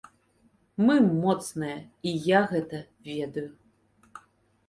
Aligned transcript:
Мы 0.85 0.93
моцныя, 1.23 1.75
і 2.11 2.13
я 2.29 2.41
гэта 2.53 2.79
ведаю. 3.09 3.47